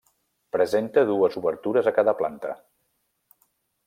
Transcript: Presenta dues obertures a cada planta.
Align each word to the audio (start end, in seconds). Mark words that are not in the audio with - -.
Presenta 0.55 1.03
dues 1.09 1.37
obertures 1.41 1.89
a 1.91 1.93
cada 1.99 2.15
planta. 2.23 2.57